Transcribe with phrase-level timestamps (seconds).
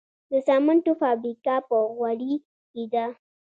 [0.31, 2.33] د سمنټو فابریکه په غوري
[2.71, 3.05] کې ده